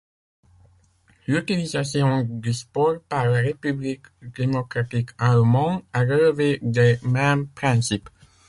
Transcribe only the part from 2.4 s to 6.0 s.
sport par la République démocratique allemande a